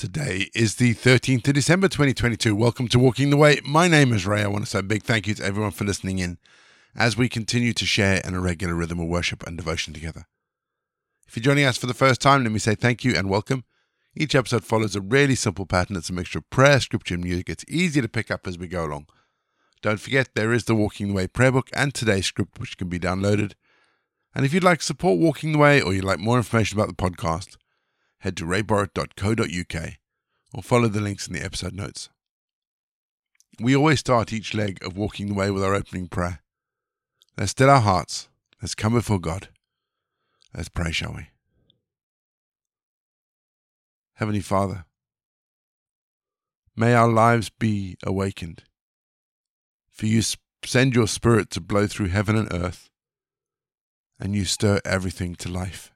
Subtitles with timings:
[0.00, 2.56] Today is the 13th of December 2022.
[2.56, 3.60] Welcome to Walking the Way.
[3.66, 4.42] My name is Ray.
[4.42, 6.38] I want to say a big thank you to everyone for listening in
[6.96, 10.24] as we continue to share an irregular rhythm of worship and devotion together.
[11.28, 13.64] If you're joining us for the first time, let me say thank you and welcome.
[14.16, 15.96] Each episode follows a really simple pattern.
[15.96, 17.50] It's a mixture of prayer, scripture, and music.
[17.50, 19.06] It's easy to pick up as we go along.
[19.82, 22.88] Don't forget, there is the Walking the Way prayer book and today's script, which can
[22.88, 23.52] be downloaded.
[24.34, 26.88] And if you'd like to support Walking the Way or you'd like more information about
[26.88, 27.58] the podcast,
[28.20, 29.92] head to rayborrett.co.uk
[30.54, 32.08] or follow the links in the episode notes.
[33.60, 36.40] We always start each leg of Walking the Way with our opening prayer.
[37.36, 38.28] Let's still our hearts.
[38.62, 39.48] Let's come before God.
[40.54, 41.28] Let's pray, shall we?
[44.14, 44.84] Heavenly Father,
[46.76, 48.64] may our lives be awakened.
[49.90, 50.22] For you
[50.64, 52.90] send your Spirit to blow through heaven and earth,
[54.18, 55.92] and you stir everything to life.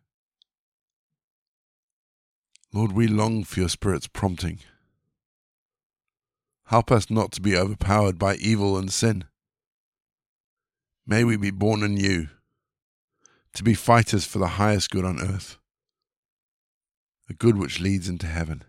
[2.75, 4.59] Lord, we long for your Spirit's prompting.
[6.67, 9.27] Help us not to be overpowered by evil and sin.
[11.07, 12.27] May we be born anew,
[13.53, 15.57] to be fighters for the highest good on earth,
[17.31, 18.65] a good which leads into heaven.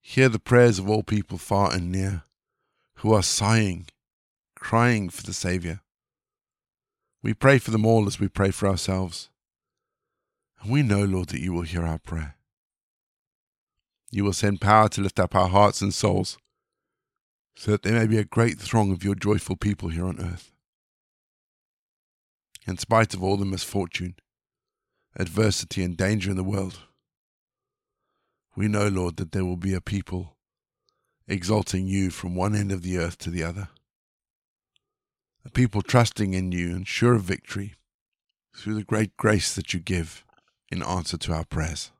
[0.00, 2.24] Hear the prayers of all people far and near,
[2.96, 3.86] who are sighing,
[4.56, 5.82] crying for the Saviour.
[7.22, 9.28] We pray for them all as we pray for ourselves.
[10.62, 12.36] And we know, Lord, that you will hear our prayer.
[14.10, 16.38] You will send power to lift up our hearts and souls,
[17.56, 20.52] so that there may be a great throng of your joyful people here on earth.
[22.66, 24.14] In spite of all the misfortune,
[25.16, 26.80] adversity, and danger in the world,
[28.54, 30.36] we know, Lord, that there will be a people
[31.26, 33.68] exalting you from one end of the earth to the other.
[35.44, 37.74] A people trusting in you and sure of victory
[38.54, 40.24] through the great grace that you give
[40.72, 41.92] in answer to our prayers.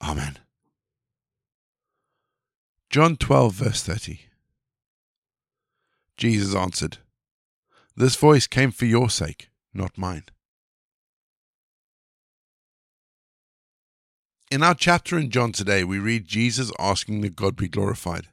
[0.00, 0.38] Amen.
[2.88, 4.20] John 12, verse 30.
[6.16, 6.98] Jesus answered,
[7.96, 10.24] This voice came for your sake, not mine.
[14.50, 18.28] In our chapter in John today, we read Jesus asking that God be glorified.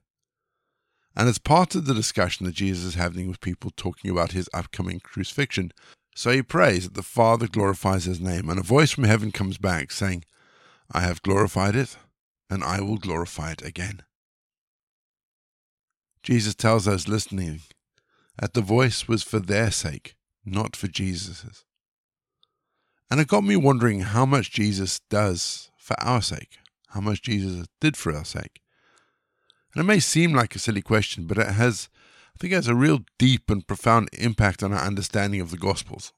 [1.16, 4.50] And as part of the discussion that Jesus is having with people talking about his
[4.54, 5.72] upcoming crucifixion,
[6.16, 9.58] so he prays that the Father glorifies his name, and a voice from heaven comes
[9.58, 10.24] back saying,
[10.92, 11.98] I have glorified it,
[12.50, 14.02] and I will glorify it again.
[16.24, 17.62] Jesus tells those listening
[18.40, 20.16] that the voice was for their sake,
[20.46, 21.66] not for Jesus's.
[23.12, 26.58] And it got me wondering how much Jesus does for our sake,
[26.90, 28.62] how much Jesus did for our sake.
[29.74, 31.90] And it may seem like a silly question, but it has
[32.36, 35.58] I think it has a real deep and profound impact on our understanding of the
[35.58, 36.12] Gospels.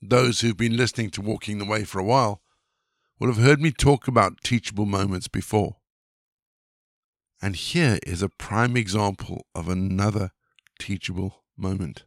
[0.00, 2.40] Those who've been listening to Walking the Way for a while
[3.18, 5.76] will have heard me talk about teachable moments before.
[7.42, 10.30] And here is a prime example of another
[10.78, 12.04] teachable moment.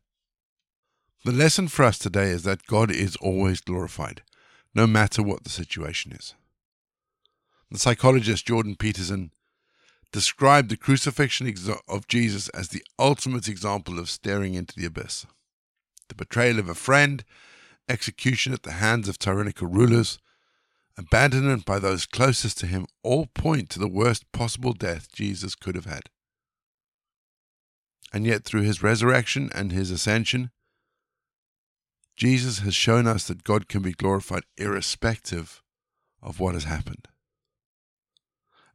[1.24, 4.24] The lesson for us today is that God is always glorified,
[4.74, 6.34] no matter what the situation is.
[7.70, 9.31] The psychologist Jordan Peterson
[10.13, 11.51] described the crucifixion
[11.90, 15.25] of Jesus as the ultimate example of staring into the abyss.
[16.07, 17.25] The betrayal of a friend,
[17.90, 20.19] execution at the hands of tyrannical rulers,
[20.96, 25.75] abandonment by those closest to him all point to the worst possible death Jesus could
[25.75, 26.03] have had.
[28.13, 30.51] And yet, through his resurrection and his ascension,
[32.16, 35.63] Jesus has shown us that God can be glorified irrespective
[36.22, 37.07] of what has happened.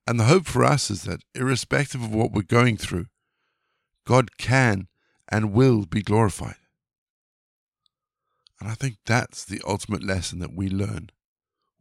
[0.08, 3.08] And the hope for us is that, irrespective of what we're going through,
[4.06, 4.88] God can
[5.30, 6.54] and will be glorified.
[8.58, 11.10] And I think that's the ultimate lesson that we learn,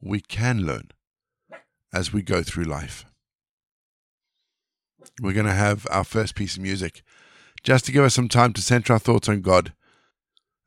[0.02, 0.92] we can learn
[1.94, 3.06] as we go through life.
[5.22, 7.04] We're going to have our first piece of music
[7.64, 9.72] just to give us some time to center our thoughts on God.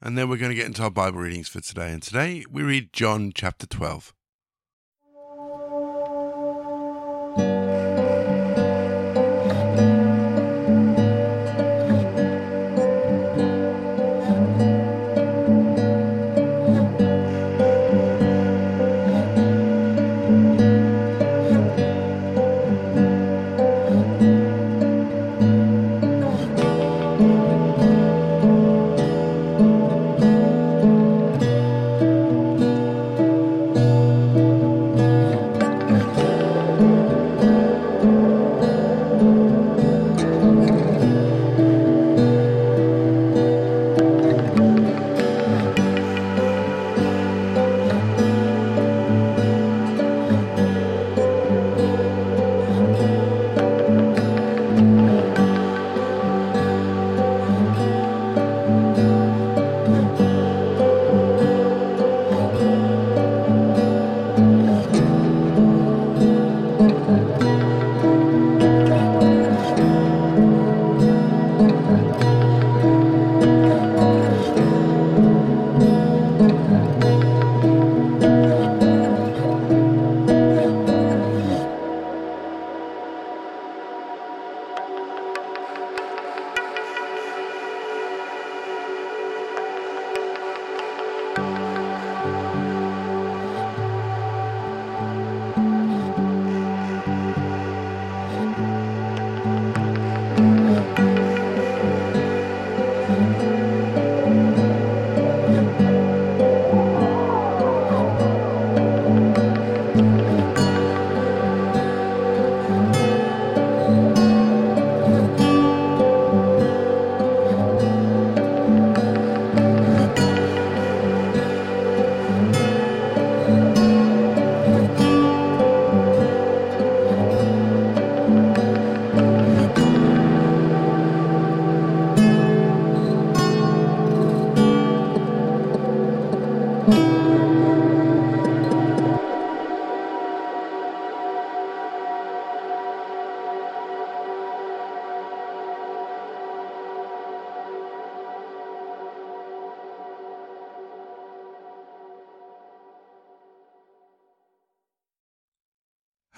[0.01, 1.93] And then we're going to get into our Bible readings for today.
[1.93, 4.15] And today we read John chapter 12.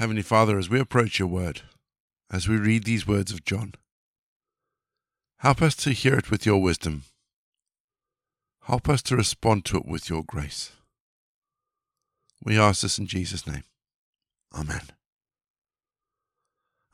[0.02, 1.60] Heavenly Father, as we approach your word,
[2.28, 3.75] as we read these words of John,
[5.37, 7.04] help us to hear it with your wisdom.
[8.62, 10.72] Help us to respond to it with your grace.
[12.43, 13.62] We ask this in Jesus' name.
[14.52, 14.81] Amen.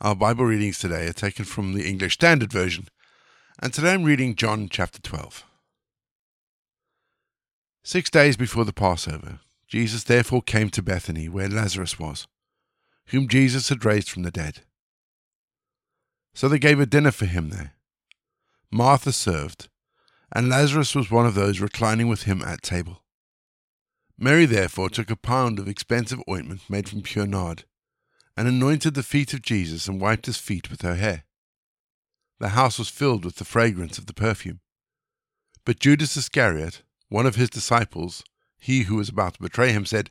[0.03, 2.89] Our Bible readings today are taken from the English Standard Version,
[3.59, 5.47] and today I'm reading John chapter 12.
[7.83, 12.27] Six days before the Passover, Jesus therefore came to Bethany, where Lazarus was,
[13.09, 14.61] whom Jesus had raised from the dead.
[16.35, 17.75] So they gave a dinner for him there.
[18.71, 19.69] Martha served,
[20.33, 23.03] and Lazarus was one of those reclining with him at table.
[24.19, 27.65] Mary therefore took a pound of expensive ointment made from pure nard,
[28.37, 31.25] and anointed the feet of Jesus and wiped his feet with her hair.
[32.39, 34.61] The house was filled with the fragrance of the perfume.
[35.65, 38.23] But Judas Iscariot, one of his disciples,
[38.59, 40.11] he who was about to betray him, said,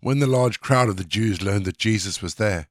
[0.00, 2.68] When the large crowd of the Jews learned that Jesus was there,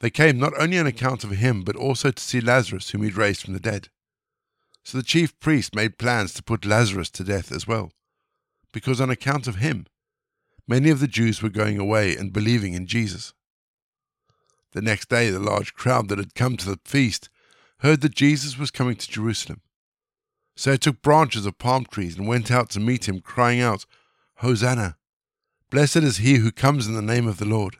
[0.00, 3.16] they came not only on account of him, but also to see Lazarus, whom he'd
[3.16, 3.88] raised from the dead.
[4.82, 7.92] So the chief priest made plans to put Lazarus to death as well,
[8.72, 9.86] because on account of him,
[10.66, 13.34] many of the Jews were going away and believing in Jesus.
[14.72, 17.28] The next day, the large crowd that had come to the feast
[17.78, 19.60] heard that Jesus was coming to Jerusalem.
[20.56, 23.86] So they took branches of palm trees and went out to meet him, crying out,
[24.36, 24.96] Hosanna!
[25.74, 27.78] Blessed is he who comes in the name of the Lord,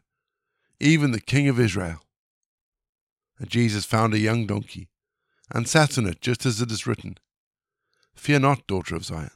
[0.80, 2.00] even the King of Israel.
[3.38, 4.88] And Jesus found a young donkey,
[5.54, 7.18] and sat on it, just as it is written
[8.16, 9.30] Fear not, daughter of Zion.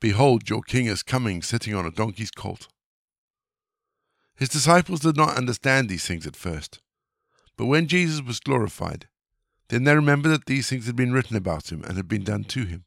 [0.00, 2.68] Behold, your king is coming, sitting on a donkey's colt.
[4.36, 6.80] His disciples did not understand these things at first,
[7.58, 9.06] but when Jesus was glorified,
[9.68, 12.44] then they remembered that these things had been written about him and had been done
[12.44, 12.86] to him.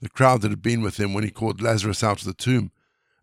[0.00, 2.72] The crowd that had been with him when he called Lazarus out of the tomb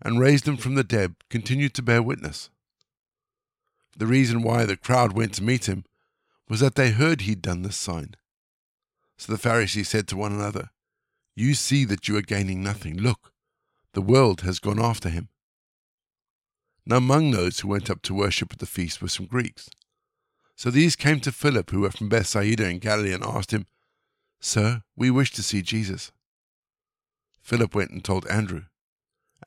[0.01, 2.50] and raised him from the dead, continued to bear witness.
[3.98, 5.84] The reason why the crowd went to meet him
[6.48, 8.15] was that they heard he'd done this sign.
[9.18, 10.70] So the Pharisees said to one another,
[11.36, 12.98] You see that you are gaining nothing.
[12.98, 13.34] Look,
[13.94, 15.29] the world has gone after him.
[16.86, 19.70] Now among those who went up to worship at the feast were some Greeks.
[20.56, 23.65] So these came to Philip, who were from Bethsaida in Galilee, and asked him,
[24.39, 26.12] Sir, we wish to see Jesus.
[27.41, 28.63] Philip went and told Andrew.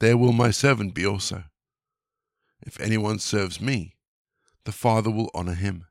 [0.00, 1.44] there will my servant be also.
[2.62, 3.94] If anyone serves me,
[4.64, 5.86] the Father will honor him.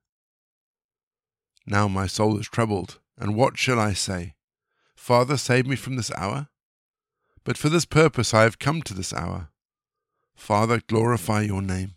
[1.65, 4.33] Now my soul is troubled, and what shall I say?
[4.95, 6.49] Father, save me from this hour?
[7.43, 9.49] But for this purpose I have come to this hour.
[10.35, 11.95] Father, glorify your name.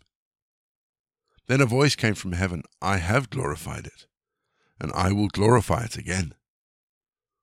[1.47, 4.05] Then a voice came from heaven I have glorified it,
[4.79, 6.33] and I will glorify it again.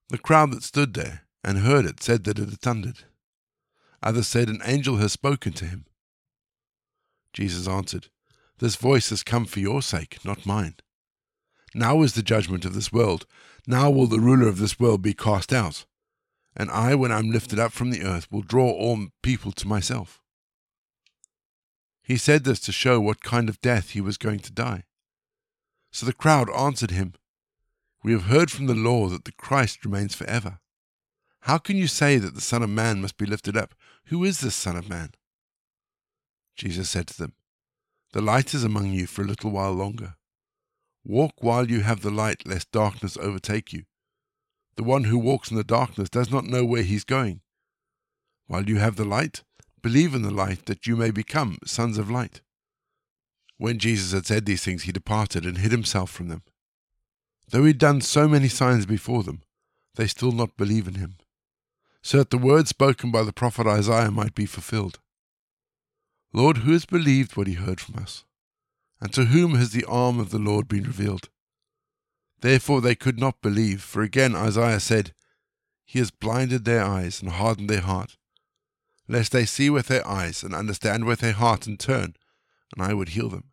[0.09, 3.03] The crowd that stood there and heard it said that it had thundered.
[4.03, 5.85] Others said, An angel has spoken to him.
[7.33, 8.07] Jesus answered,
[8.59, 10.75] This voice has come for your sake, not mine.
[11.73, 13.25] Now is the judgment of this world.
[13.65, 15.85] Now will the ruler of this world be cast out.
[16.55, 19.67] And I, when I am lifted up from the earth, will draw all people to
[19.67, 20.21] myself.
[22.03, 24.83] He said this to show what kind of death he was going to die.
[25.91, 27.13] So the crowd answered him,
[28.03, 30.59] We have heard from the law that the Christ remains forever.
[31.41, 33.73] How can you say that the Son of Man must be lifted up?
[34.05, 35.11] Who is this Son of Man?
[36.55, 37.33] Jesus said to them,
[38.13, 40.15] The light is among you for a little while longer.
[41.03, 43.85] Walk while you have the light, lest darkness overtake you.
[44.75, 47.41] The one who walks in the darkness does not know where he's going.
[48.47, 49.43] While you have the light,
[49.81, 52.41] believe in the light, that you may become sons of light.
[53.57, 56.43] When Jesus had said these things, he departed and hid himself from them.
[57.49, 59.41] Though he had done so many signs before them,
[59.95, 61.15] they still not believe in him
[62.01, 64.99] so that the word spoken by the prophet Isaiah might be fulfilled.
[66.33, 68.23] Lord, who has believed what he heard from us?
[68.99, 71.29] And to whom has the arm of the Lord been revealed?
[72.41, 75.13] Therefore they could not believe, for again Isaiah said,
[75.85, 78.17] He has blinded their eyes and hardened their heart,
[79.07, 82.15] lest they see with their eyes and understand with their heart and turn,
[82.75, 83.51] and I would heal them.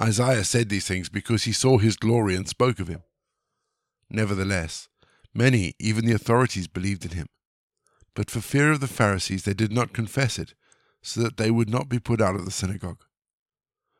[0.00, 3.02] Isaiah said these things because he saw his glory and spoke of him.
[4.10, 4.88] Nevertheless,
[5.38, 7.28] many, even the authorities, believed in him.
[8.14, 10.52] But for fear of the Pharisees, they did not confess it,
[11.00, 13.04] so that they would not be put out of the synagogue.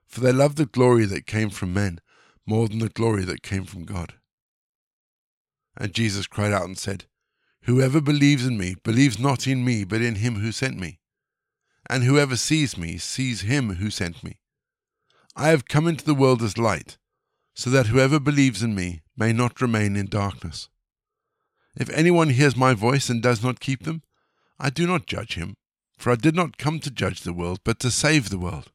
[0.06, 2.00] For they loved the glory that came from men
[2.44, 4.14] more than the glory that came from God.
[5.76, 7.04] And Jesus cried out and said,
[7.62, 10.98] Whoever believes in me believes not in me, but in him who sent me.
[11.88, 14.40] And whoever sees me sees him who sent me.
[15.36, 16.98] I have come into the world as light,
[17.54, 20.68] so that whoever believes in me may not remain in darkness.
[21.78, 24.02] If anyone hears my voice and does not keep them,
[24.58, 25.54] I do not judge him,
[25.96, 28.72] for I did not come to judge the world, but to save the world.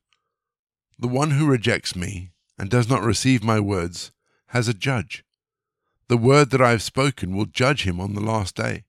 [0.97, 4.13] The one who rejects me and does not receive my words
[4.47, 5.25] has a judge.
[6.07, 8.85] The word that I have spoken will judge him on the last day.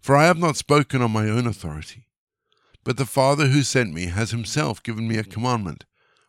[0.00, 2.06] For I have not spoken on my own authority,
[2.82, 5.84] but the Father who sent me has himself given me a commandment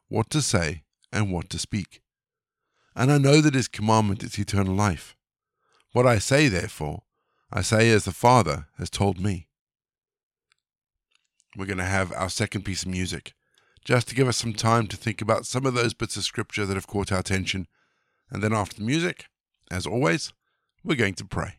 [0.10, 2.02] what to say and what to speak.
[2.94, 5.16] And I know that his commandment is eternal life.
[5.92, 7.04] What I say, therefore,
[7.52, 9.48] I say as the Father has told me.
[11.58, 13.34] We're going to have our second piece of music,
[13.84, 16.66] just to give us some time to think about some of those bits of scripture
[16.66, 17.68] that have caught our attention.
[18.30, 19.26] And then after the music,
[19.72, 20.32] as always,
[20.84, 21.59] we're going to pray.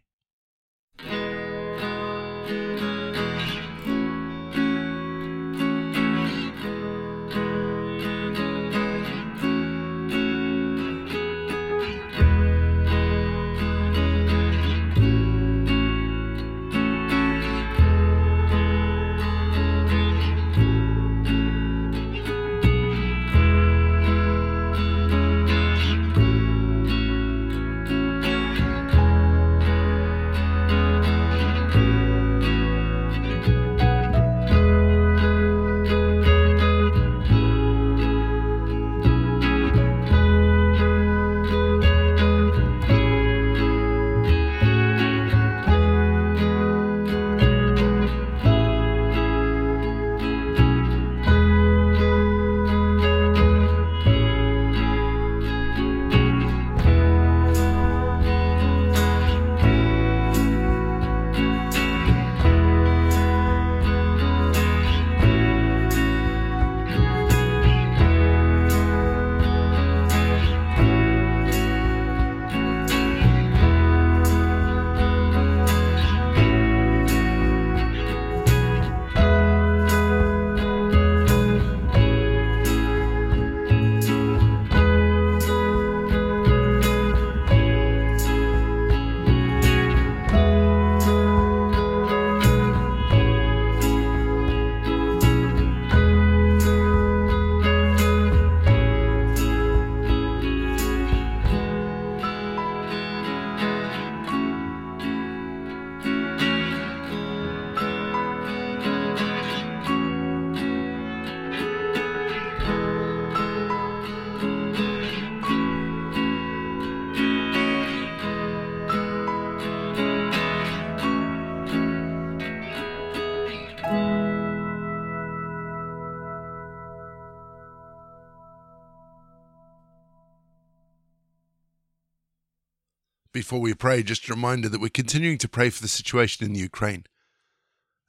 [133.40, 136.52] Before we pray, just a reminder that we're continuing to pray for the situation in
[136.52, 137.04] the Ukraine.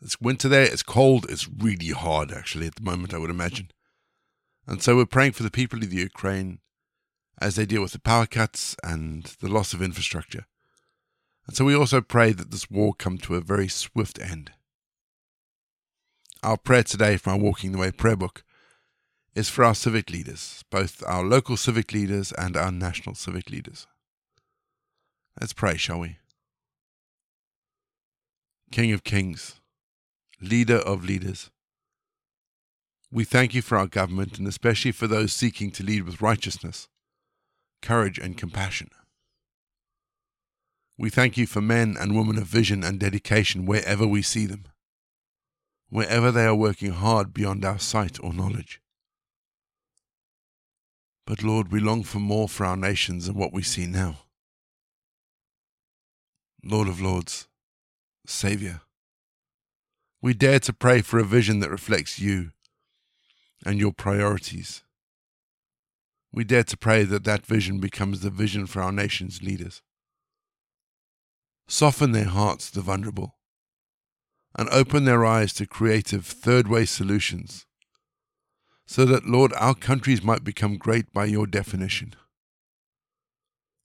[0.02, 3.72] It's winter there, it's cold, it's really hard actually at the moment, I would imagine.
[4.68, 6.60] And so we're praying for the people of the Ukraine
[7.40, 10.48] as they deal with the power cuts and the loss of infrastructure.
[11.48, 14.52] And so we also pray that this war come to a very swift end.
[16.44, 18.44] Our prayer today from our Walking the Way prayer book
[19.34, 23.88] is for our civic leaders, both our local civic leaders and our national civic leaders.
[25.42, 26.18] Let's pray, shall we?
[28.72, 29.60] King of Kings,
[30.40, 31.50] Leader of Leaders,
[33.12, 36.88] we thank you for our government and especially for those seeking to lead with righteousness,
[37.82, 38.90] courage, and compassion.
[40.96, 44.66] We thank you for men and women of vision and dedication wherever we see them,
[45.90, 48.80] wherever they are working hard beyond our sight or knowledge.
[51.26, 54.20] But Lord, we long for more for our nations than what we see now.
[56.63, 57.48] Lord of Lords,
[58.27, 58.82] Saviour.
[60.22, 62.51] We dare to pray for a vision that reflects you
[63.65, 64.84] and your priorities.
[66.34, 69.82] we dare to pray that that vision becomes the vision for our nation's leaders.
[71.68, 73.36] Soften their hearts to the vulnerable
[74.58, 77.65] and open their eyes to creative third way solutions
[78.86, 82.13] so that, Lord, our countries might become great by your definition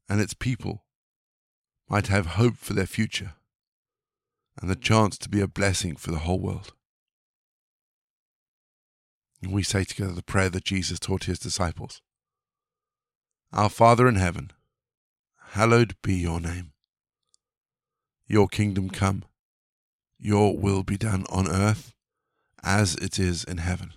[0.09, 0.86] and its people
[1.89, 3.35] might have hope for their future
[4.61, 6.73] and the chance to be a blessing for the whole world.
[9.43, 12.01] And we say together the prayer that Jesus taught his disciples
[13.53, 14.51] Our Father in heaven,
[15.51, 16.73] hallowed be your name.
[18.27, 19.25] Your kingdom come,
[20.19, 21.93] your will be done on earth
[22.65, 23.93] as it is in heaven.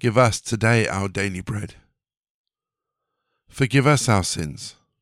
[0.00, 1.76] Give us today our daily bread.
[3.48, 4.74] Forgive us our sins,